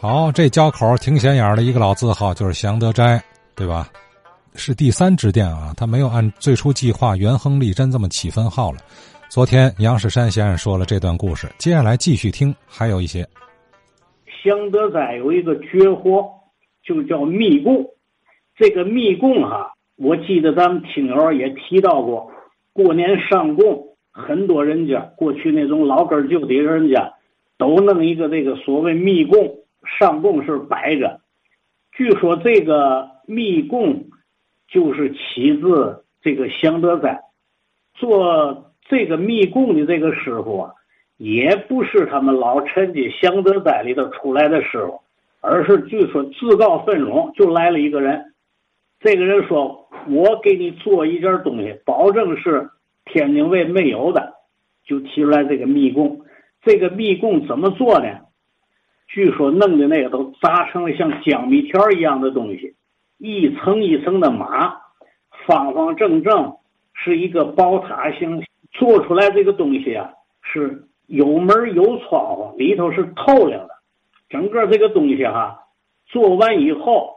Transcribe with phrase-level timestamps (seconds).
[0.00, 3.20] 好，这交口挺显眼的一个老字号就是祥德斋，
[3.56, 3.88] 对吧？
[4.54, 8.78] 是第三支店啊，他没有按最初计划元亨利贞这么起分号了。
[9.28, 13.26] 昨天杨世山先生说了这段故事，接下来继续听，还有一些。
[14.40, 16.24] 祥德斋有一个绝活，
[16.84, 17.84] 就叫密供。
[18.56, 22.30] 这个密供哈，我记得咱们听友也提到过，
[22.72, 27.14] 过年上供，很多人家过去那种老根旧底人家，
[27.58, 29.56] 都弄一个这个所谓密供。
[29.98, 31.20] 上供是摆着，
[31.92, 34.06] 据说这个密供
[34.68, 37.22] 就是起自这个祥德斋，
[37.94, 40.72] 做这个密供的这个师傅啊，
[41.16, 45.00] 也不是他们老陈家祥德斋里头出来的师傅，
[45.40, 48.34] 而是据说自告奋勇就来了一个人，
[49.00, 52.70] 这个人说：“我给你做一件东西，保证是
[53.04, 54.34] 天津卫没有的。”
[54.84, 56.24] 就提出来这个密供，
[56.62, 58.20] 这个密供怎么做呢？
[59.08, 62.76] 据说弄的那个都扎成了像江米条一样的东西，
[63.18, 64.76] 一层一层的码，
[65.46, 66.56] 方方正正，
[66.94, 68.42] 是一个宝塔形。
[68.70, 70.10] 做出来这个东西啊，
[70.42, 73.70] 是有门有窗户，里头是透亮的。
[74.28, 75.58] 整个这个东西哈，
[76.06, 77.14] 做完以后，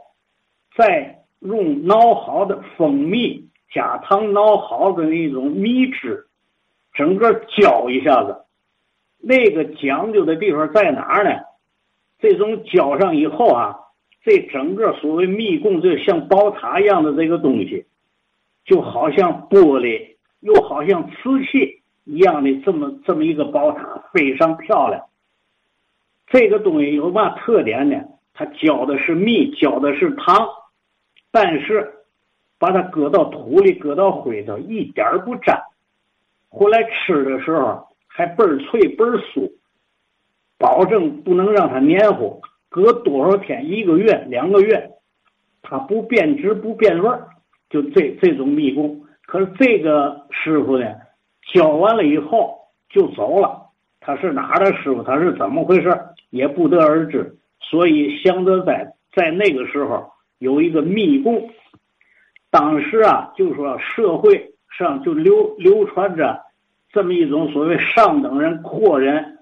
[0.77, 6.25] 再用熬好的蜂蜜加糖熬好的那种蜜汁，
[6.93, 8.45] 整个浇一下子。
[9.19, 11.31] 那个讲究的地方在哪呢？
[12.21, 13.75] 这种浇上以后啊，
[14.23, 17.85] 这整个所谓密供，这像宝塔一样的这个东西，
[18.63, 25.03] 就好像玻璃，又好像瓷器一样的这么这么一个宝塔，非常漂亮。
[26.27, 27.97] 这个东西有嘛特点呢？
[28.33, 30.47] 它浇的是蜜，浇的是糖，
[31.31, 31.91] 但是
[32.57, 35.61] 把它搁到土里，搁到灰头，一点不沾。
[36.49, 39.51] 回来吃的时候还倍儿脆，倍儿酥。
[40.61, 44.91] 保证不能让它黏糊，隔多少天，一个月、两个月，
[45.63, 47.27] 它不变质不变味儿，
[47.67, 49.01] 就这这种密供。
[49.25, 50.85] 可是这个师傅呢，
[51.51, 52.59] 教完了以后
[52.91, 53.69] 就走了，
[53.99, 55.01] 他是哪儿的师傅？
[55.01, 55.99] 他是怎么回事？
[56.29, 57.35] 也不得而知。
[57.59, 61.49] 所以祥德在在那个时候有一个密供，
[62.51, 66.39] 当时啊，就说社会上就流流传着
[66.91, 69.39] 这么一种所谓上等人、阔人。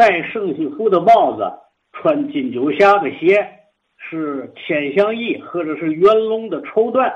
[0.00, 1.42] 戴圣西服的帽子，
[1.92, 3.46] 穿金九侠的鞋，
[3.98, 7.12] 是天香翼或者是元龙的绸缎，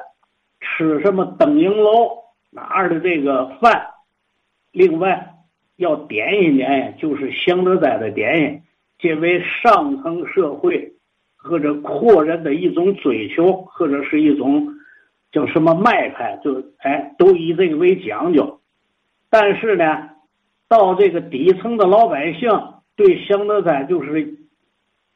[0.61, 2.11] 吃什么登营楼
[2.51, 3.87] 拿的这个饭，
[4.71, 5.33] 另外
[5.77, 8.63] 要点心点心，就是祥德斋的点心，
[8.99, 10.93] 这为上层社会
[11.37, 14.75] 或者阔人的一种追求，或者是一种
[15.33, 18.61] 叫什么卖派，就哎都以这个为讲究。
[19.31, 20.11] 但是呢，
[20.69, 22.51] 到这个底层的老百姓。
[22.97, 24.37] 对祥德斋就是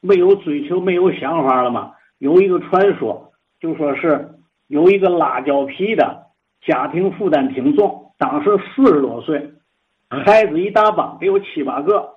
[0.01, 1.93] 没有追求、没有想法了嘛？
[2.19, 4.29] 有一个传说，就说是
[4.67, 6.27] 有一个辣椒皮的
[6.67, 9.53] 家庭负担挺重，当时四十多岁，
[10.09, 12.17] 孩子一大帮，得有七八个。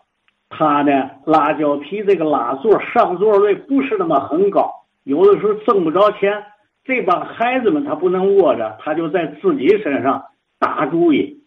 [0.50, 4.70] 他呢，辣椒皮这个拉座上座率不是那么很高，
[5.04, 6.44] 有的时候挣不着钱。
[6.84, 10.24] 这帮孩子们他不能窝着，他就在自己身上
[10.60, 11.44] 打主意。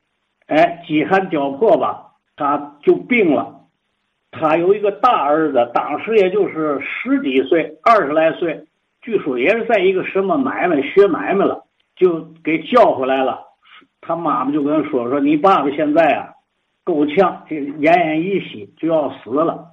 [0.47, 3.54] 哎，饥寒交迫吧，他就病了。
[4.35, 8.65] 他有一个大儿子，当时也就是十几岁，二十来岁，
[9.01, 11.65] 据说也是在一个什么买卖学买卖了，
[11.97, 13.41] 就给叫回来了。
[14.01, 16.29] 他妈妈就跟他说：“说你爸爸现在啊，
[16.85, 19.69] 够呛，这奄奄一息就要死了。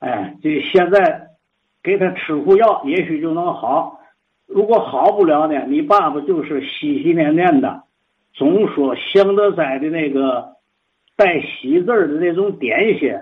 [0.00, 1.28] 哎，这现在
[1.82, 4.00] 给他吃副药，也许就能好。
[4.46, 7.82] 如果好不了呢，你爸爸就是心心念念的，
[8.32, 10.56] 总说祥德斋的那个
[11.16, 13.14] 带喜字的那种点心。”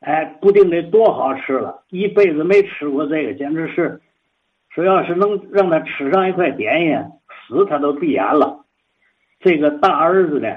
[0.00, 4.00] 哎，不定得多好吃了，一辈子没吃过这个，简直是，
[4.70, 6.98] 说要是能让他吃上一块点心，
[7.46, 8.64] 死他都闭眼了。
[9.40, 10.48] 这个大儿子呢，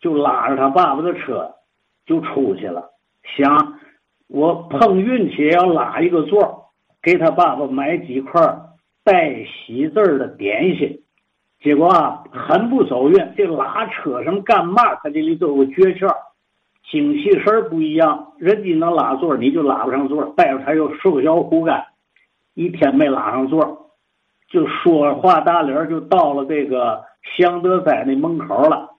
[0.00, 1.54] 就拉着他爸爸的车，
[2.04, 2.90] 就出去了，
[3.36, 3.78] 想
[4.28, 6.70] 我碰运气要拉一个座，
[7.02, 8.40] 给他爸爸买几块
[9.04, 11.00] 带喜字的点心。
[11.60, 14.96] 结果啊，很不走运，这拉车上干嘛？
[14.96, 16.14] 他这里都有诀窍。
[16.90, 20.24] 精气神不一样，人家能拉座，你就拉不上座。
[20.36, 21.86] 带着他又瘦小骨干，
[22.54, 23.92] 一天没拉上座，
[24.48, 27.02] 就说话打理就到了这个
[27.36, 28.90] 祥德斋那门口了。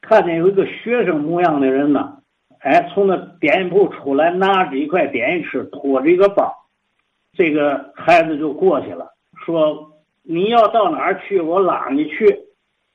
[0.00, 2.18] 看见有一个学生模样的人呢，
[2.60, 6.52] 哎，从那点心铺出来，拿着一块点心吃，拖着一个包。
[7.32, 9.08] 这个孩子就过去了，
[9.44, 9.92] 说
[10.24, 12.26] ：“你要到哪儿去，我拉你去，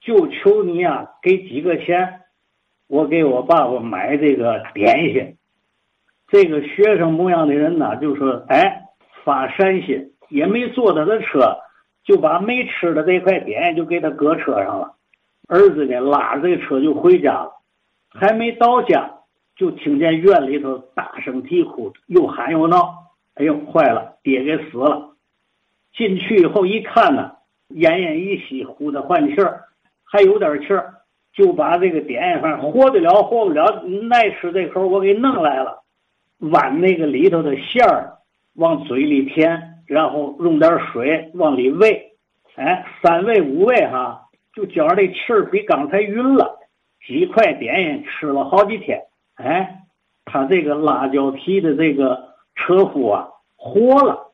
[0.02, 2.19] 就求你啊，给几个钱。”
[2.90, 5.38] 我给我爸爸买这个点心，
[6.28, 8.82] 这个学生模样的人呢，就说：“哎，
[9.24, 11.56] 发善心，也没坐他的车，
[12.04, 14.96] 就把没吃的这块点就给他搁车上了。
[15.48, 17.52] 儿子呢，拉着这车就回家了。
[18.10, 19.20] 还没到家，
[19.56, 22.96] 就听见院里头大声啼哭，又喊又闹。
[23.36, 25.12] 哎呦，坏了，爹给死了！
[25.94, 27.34] 进去以后一看呢，
[27.70, 29.66] 奄奄一息，呼的换气儿，
[30.04, 30.96] 还有点气儿，
[31.34, 35.84] 就把这个点反正活得了，活不了，爱吃这口我给弄来了。”
[36.40, 38.14] 碗那个里头的馅儿，
[38.56, 42.14] 往嘴里填，然后用点水往里喂，
[42.56, 46.58] 哎，三喂五喂哈，就觉着这气儿比刚才匀了。
[47.06, 49.02] 几块点心吃了好几天，
[49.36, 49.80] 哎，
[50.24, 54.28] 他这个辣椒皮的这个车夫啊活了。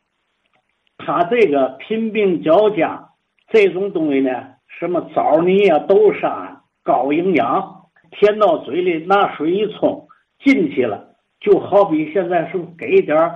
[0.98, 3.10] 他这个贫病交加，
[3.50, 4.32] 这种东西呢，
[4.68, 6.55] 什么枣泥啊、豆沙，
[6.86, 10.08] 高营养，填到嘴里拿水一冲
[10.40, 11.16] 进去了。
[11.42, 13.32] 就好比现在是不给点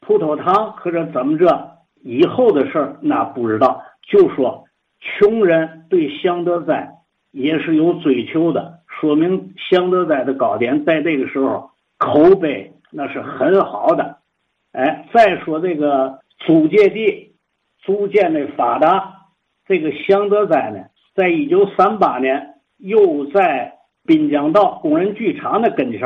[0.00, 3.82] 葡萄糖或者怎么着，以后的事儿那不知道。
[4.02, 4.64] 就说
[5.00, 6.92] 穷人对香德斋
[7.30, 14.18] 也是有追求的，说明香德斋的糕点在这个时候口碑那是很好的。
[14.72, 17.32] 哎，再说这个租界地
[17.82, 19.28] 逐渐的发达，
[19.66, 20.84] 这个香德斋呢，
[21.14, 22.51] 在一九三八年
[22.82, 23.72] 又在
[24.04, 26.00] 滨江道工人剧场的跟前。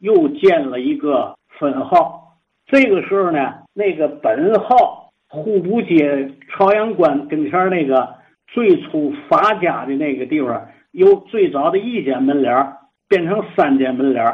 [0.00, 2.36] 又建了一个分号，
[2.66, 8.14] 这个时候呢，那个本号户部街朝阳关跟前那个
[8.46, 12.74] 最初发家的那个地方，由最早的一间门脸
[13.08, 14.24] 变成三间门脸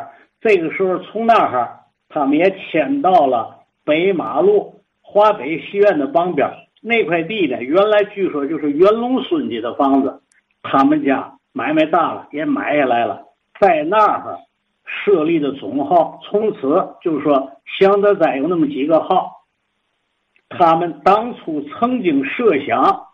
[0.42, 6.46] 这个时候从那哈，他们也迁到了北马路华北戏院的旁边
[6.82, 7.62] 那块地呢。
[7.62, 10.20] 原来据说就是袁隆孙家的房子，
[10.62, 13.22] 他们家买卖大了，也买下来了，
[13.58, 14.38] 在那儿。
[14.86, 16.60] 设立的总号，从此
[17.00, 19.44] 就是说，祥德斋有那么几个号。
[20.50, 23.06] 他们当初曾经设想，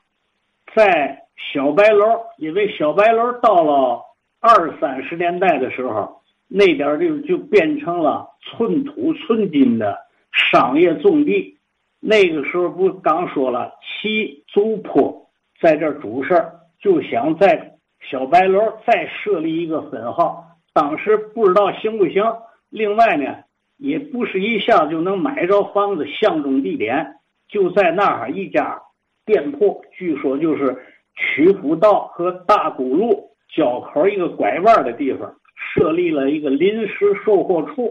[0.75, 1.23] 在
[1.53, 2.05] 小白楼，
[2.39, 4.03] 因为小白楼到了
[4.41, 9.97] 二三十年代的时候，那点就就变成了寸土寸金的
[10.33, 11.57] 商业重地。
[12.01, 16.45] 那个时候不刚说了，七族坡在这主事，
[16.81, 20.47] 就想在小白楼再设立一个分号。
[20.73, 22.23] 当时不知道行不行，
[22.69, 23.39] 另外呢，
[23.77, 27.17] 也不是一下就能买着房子，相中地点
[27.49, 28.81] 就在那儿一家
[29.27, 30.77] 店铺，据说就是
[31.15, 37.91] 曲阜道和大沽路交口一个拐弯的地方设立了一个临时售货处，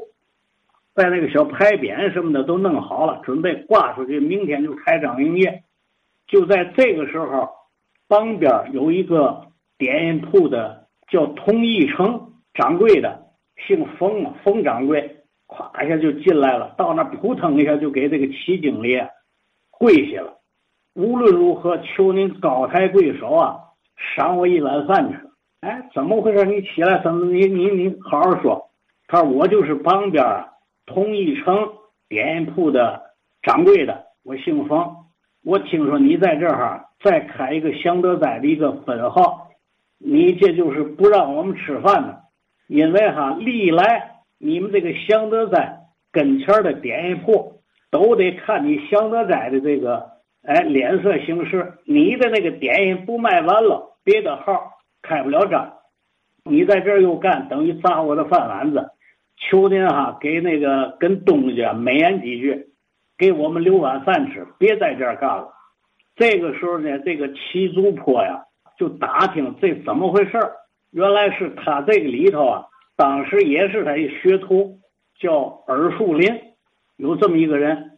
[0.96, 5.64] 在那个小牌匾什么的都弄好了，准备挂出去，明天就开张营业。
[6.28, 7.50] 就在这个时候，
[8.08, 9.49] 旁边有一个
[9.80, 12.28] 点铺的叫佟义成。
[12.56, 13.28] 掌柜的
[13.66, 15.18] 姓冯，冯掌柜，
[15.48, 19.00] 咵一下就进来了，到那扑腾一下就给这个齐经理
[19.72, 20.40] 跪下了。
[20.96, 23.60] 无论如何，求您高抬贵手啊，
[23.96, 25.30] 赏我一碗饭吃。
[25.62, 26.44] 哎，怎么回事？
[26.46, 28.70] 你起来，怎么你你你好好说。
[29.08, 30.26] 他说我就是旁边
[30.86, 31.70] 同一城
[32.10, 33.02] 点铺的
[33.42, 34.96] 掌柜的，我姓冯。
[35.46, 39.49] 我听说你在这儿再开一个祥德斋的一个分号，
[40.00, 42.16] 你这就是不让我们吃饭呢。
[42.68, 45.80] 因为哈，历来你们这个祥德斋
[46.12, 47.62] 跟前的点心铺
[47.92, 50.10] 都得看你祥德斋的这个
[50.44, 51.74] 哎脸色行事。
[51.86, 55.74] 你的那个点心不卖完了，别的号开不了张。
[56.46, 58.92] 你在这儿又干，等于砸我的饭碗子。
[59.38, 62.68] 求您哈，给那个跟东家美言几句，
[63.18, 65.50] 给我们留碗饭吃，别在这儿干了。
[66.16, 68.44] 这个时候呢，这个七族坡呀，
[68.80, 70.40] 就打听这怎么回事。
[70.92, 74.80] 原来是他这个里头啊，当时也是他一学徒，
[75.20, 76.34] 叫耳树林，
[76.96, 77.92] 有这么一个人。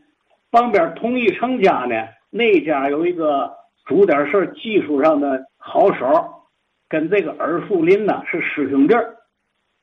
[0.51, 1.95] 旁边同一成家呢，
[2.29, 3.49] 那家有一个
[3.85, 6.07] 主点事技术上的好手，
[6.89, 8.95] 跟这个耳树林呢是师兄弟。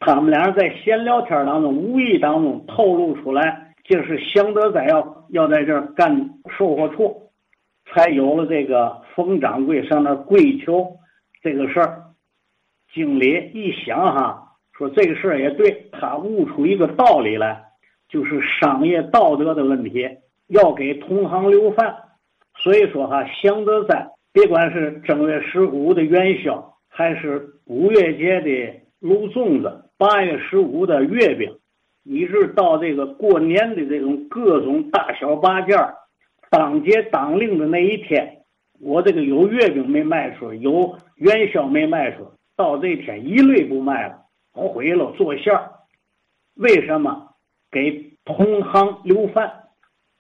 [0.00, 6.28] 他们俩人在闲聊天当中，无意当中透露出来，就是祥德斋要要在这儿干
[6.58, 7.30] 售货处，
[7.86, 10.96] 才有了这个冯掌柜上那跪求
[11.42, 12.04] 这个事儿。
[12.94, 17.64] 经理一想哈，说这个事儿也对，他悟出一个道理来，
[18.08, 20.08] 就是商业道德的问题，
[20.46, 21.96] 要给同行留饭。
[22.58, 28.48] 所以说哈，祥德斋别管是正月十五的元宵，还是五月节的
[29.02, 31.58] 卤粽子，八月十五的月饼，
[32.04, 35.94] 一直到这个过年的这种各种大小八件儿，
[36.50, 38.37] 当节当令的那一天，
[38.80, 42.30] 我这个有月饼没卖出，有元宵没卖出。
[42.56, 44.18] 到这天一律不卖了，
[44.52, 45.70] 毁了做馅儿。
[46.54, 47.28] 为什么？
[47.70, 49.52] 给同行留饭，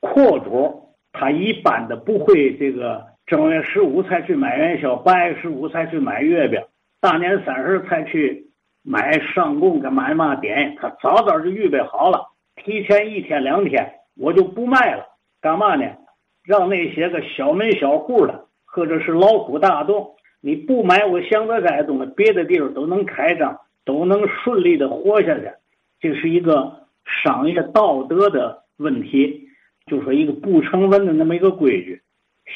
[0.00, 6.60] 阔主他一般的不会这个正月十五才去买元宵，八月十五才去买月饼，
[7.00, 8.50] 大年三十才去
[8.82, 15.06] 买上供跟买嘛点，他早早就预备好了，提前一天两天我就不卖了，
[15.40, 15.86] 干嘛呢？
[16.44, 25.50] 让那些个小门小户的或者是劳苦大众，你不买我祥德斋东西，别的地方都能开张，都能顺利的活下去，
[26.00, 26.86] 这是一个。
[27.24, 29.48] 商业道德的问题，
[29.86, 32.02] 就说一个不成文的那么一个规矩，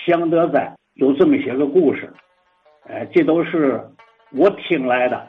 [0.05, 2.13] 祥德斋有这么些个故事，
[2.87, 3.81] 哎，这都是
[4.31, 5.27] 我听来的。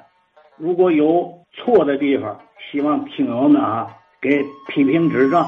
[0.58, 2.38] 如果有错的地方，
[2.70, 3.88] 希望听友们啊
[4.22, 5.42] 给批评指正。